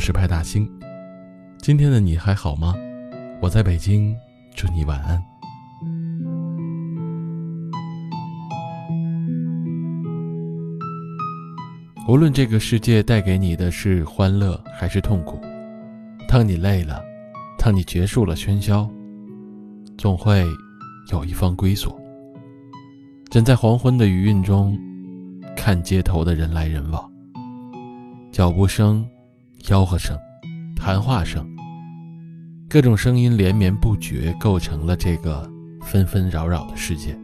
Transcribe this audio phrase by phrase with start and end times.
[0.00, 0.68] 是派大星。
[1.58, 2.74] 今天的你还好吗？
[3.42, 4.16] 我在北京，
[4.56, 5.22] 祝你晚安。
[12.08, 15.38] 无论这个世界带给你的是欢乐还是痛苦，
[16.26, 17.00] 当你累了，
[17.58, 18.90] 当你结束了喧嚣，
[19.96, 20.44] 总会
[21.12, 22.00] 有一方归所。
[23.28, 24.76] 站在黄昏的余韵中，
[25.54, 27.08] 看街头的人来人往，
[28.32, 29.06] 脚步声、
[29.62, 30.16] 吆喝声、
[30.74, 31.46] 谈话声。
[32.68, 35.48] 各种声音连绵不绝，构成了这个
[35.82, 37.16] 纷纷扰扰的世界。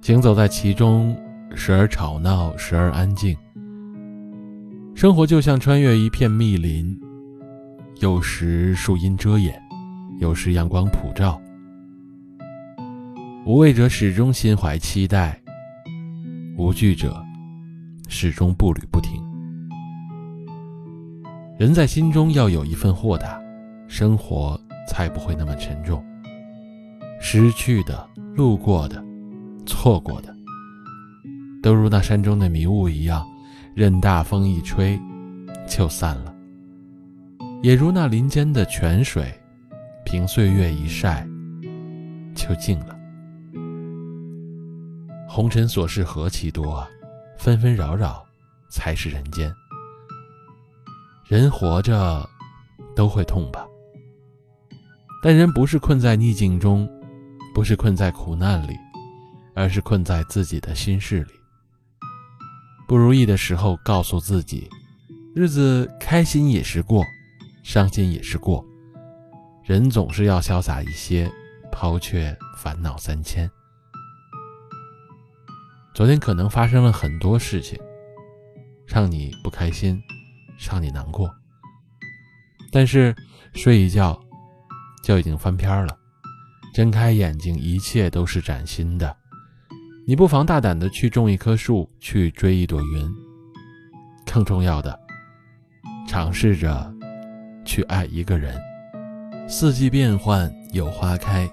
[0.00, 1.16] 行走在其中，
[1.54, 3.36] 时而吵闹，时而安静。
[4.94, 6.98] 生活就像穿越一片密林，
[8.00, 9.54] 有时树荫遮掩，
[10.18, 11.40] 有时阳光普照。
[13.46, 15.40] 无畏者始终心怀期待，
[16.56, 17.24] 无惧者
[18.08, 19.21] 始终步履不停。
[21.62, 23.40] 人在心中要有一份豁达。
[23.86, 26.04] 生活才不会那么沉重。
[27.20, 29.00] 失去的、路过的、
[29.64, 30.34] 错过的，
[31.62, 33.24] 都如那山中的迷雾一样，
[33.76, 34.98] 任大风一吹，
[35.64, 36.34] 就散了；
[37.62, 39.32] 也如那林间的泉水，
[40.04, 41.24] 凭岁月一晒，
[42.34, 42.98] 就静了。
[45.28, 46.88] 红尘琐事何其多啊，
[47.38, 48.20] 纷纷扰扰，
[48.68, 49.54] 才是人间。
[51.32, 52.28] 人活着，
[52.94, 53.66] 都会痛吧。
[55.22, 56.86] 但人不是困在逆境中，
[57.54, 58.76] 不是困在苦难里，
[59.54, 61.32] 而是困在自己的心事里。
[62.86, 64.68] 不如意的时候，告诉自己，
[65.34, 67.02] 日子开心也是过，
[67.62, 68.62] 伤心也是过。
[69.64, 71.32] 人总是要潇洒一些，
[71.72, 73.50] 抛却烦恼三千。
[75.94, 77.80] 昨天可能发生了很多事情，
[78.86, 79.98] 让你不开心，
[80.58, 81.30] 让你难过。
[82.70, 83.14] 但是
[83.54, 84.18] 睡一觉。
[85.02, 85.98] 就已经翻篇了，
[86.72, 89.16] 睁开眼睛，一切都是崭新的。
[90.06, 93.12] 你不妨大胆的去种一棵树，去追一朵云。
[94.24, 94.96] 更重要的，
[96.06, 96.94] 尝试着
[97.64, 98.56] 去爱一个人。
[99.48, 101.50] 四季变换，有花开，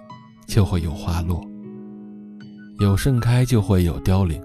[0.48, 1.42] 就会有花落；
[2.80, 4.40] 有盛开，就会有凋零。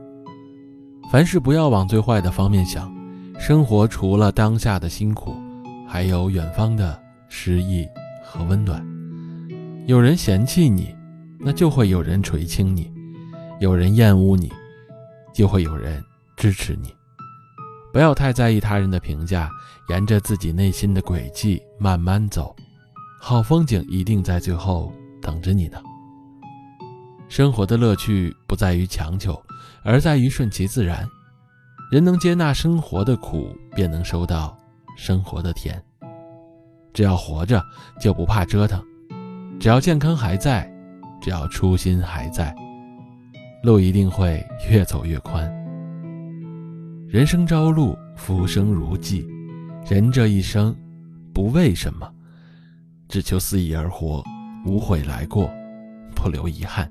[1.12, 2.90] 凡事不要往最坏的方面想，
[3.38, 5.34] 生活除了当下的辛苦，
[5.86, 7.86] 还有远方的诗意
[8.22, 8.84] 和温暖。
[9.86, 10.94] 有人嫌弃你，
[11.38, 12.90] 那就会有人垂青你；
[13.60, 14.50] 有人厌恶你，
[15.34, 16.02] 就会有人
[16.36, 16.94] 支持你。
[17.92, 19.50] 不要太在意他人的评价，
[19.90, 22.54] 沿着自己内心的轨迹慢慢走，
[23.20, 25.78] 好风景一定在最后等着你呢。
[27.28, 29.38] 生活的乐趣不在于强求，
[29.82, 31.06] 而在于顺其自然。
[31.94, 34.58] 人能接纳生活的苦，便能收到
[34.96, 35.80] 生活的甜。
[36.92, 37.64] 只要活着，
[38.00, 38.82] 就不怕折腾。
[39.60, 40.68] 只要健康还在，
[41.22, 42.52] 只要初心还在，
[43.62, 45.48] 路一定会越走越宽。
[47.06, 49.24] 人生朝露，浮生如寄。
[49.88, 50.74] 人这一生，
[51.32, 52.12] 不为什么，
[53.08, 54.20] 只求肆意而活，
[54.66, 55.48] 无悔来过，
[56.12, 56.90] 不留遗憾。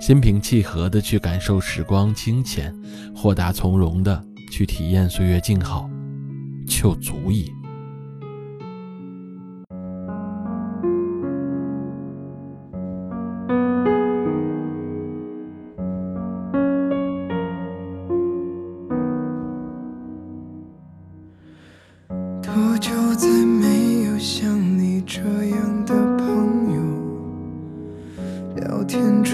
[0.00, 2.74] 心平气和的去感受时光清浅，
[3.14, 5.90] 豁达从容的去体验岁月静好，
[6.66, 7.52] 就足矣。
[22.40, 25.77] 多久再没有像你这样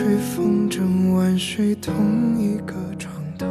[0.05, 3.47] 吹风筝晚睡同一个床头，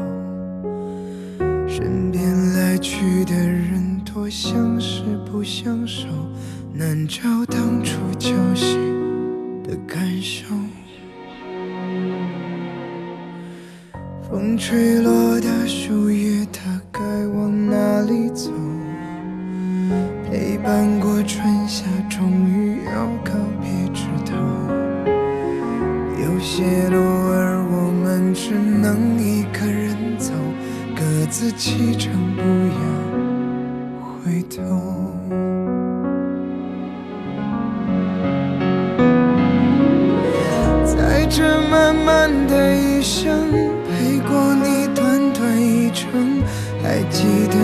[1.67, 2.21] 身边
[2.53, 6.05] 来去的人多相识不相守，
[6.71, 8.77] 难找当初交心
[9.63, 10.45] 的感受。
[14.29, 17.01] 风吹落的树叶，它该
[17.33, 18.51] 往哪里走？
[20.29, 21.12] 陪伴过
[31.43, 32.79] 自启程，不要
[34.23, 34.63] 回头。
[40.85, 43.51] 在这漫漫的一生，
[43.83, 46.41] 陪过你短短一程，
[46.81, 47.57] 还记得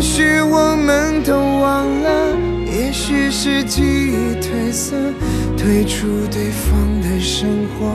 [0.00, 4.96] 也许我们都忘了，也许是记忆褪色，
[5.58, 7.92] 退出对方的生活，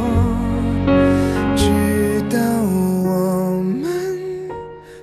[1.56, 3.92] 直到我们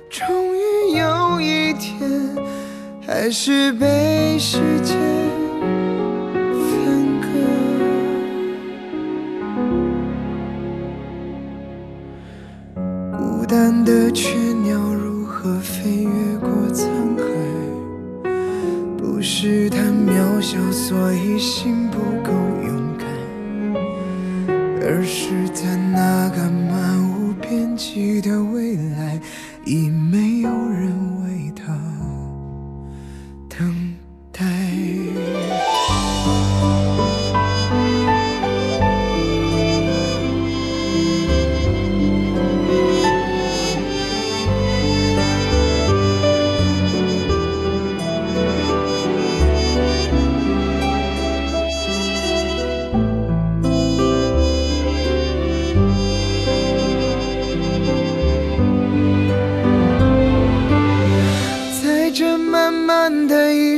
[0.09, 2.09] 终于有一天，
[3.05, 5.22] 还是被时间。
[29.65, 30.72] 已没有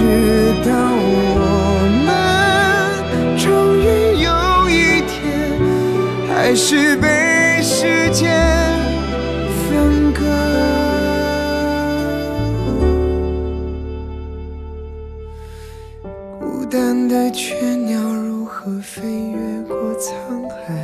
[0.00, 0.06] 直
[0.64, 0.70] 到
[1.36, 1.36] 我
[2.06, 2.08] 们
[3.36, 3.44] 终
[3.76, 3.84] 于
[4.22, 4.30] 有
[4.70, 5.12] 一天，
[6.26, 8.24] 还是被时间
[9.68, 10.24] 分割。
[16.40, 20.74] 孤单的雀鸟如何飞越过沧海？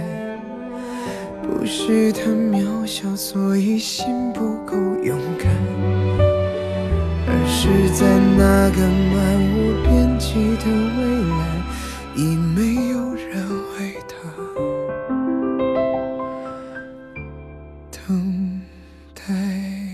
[1.43, 2.21] 不是它
[2.53, 5.49] 渺小，所以心不够勇敢，
[7.59, 9.17] 是在那个漫
[9.55, 10.65] 无边际的
[10.99, 11.01] 未
[11.39, 11.41] 来，
[12.15, 14.13] 已没有人为他
[17.91, 18.61] 等
[19.15, 19.86] 待。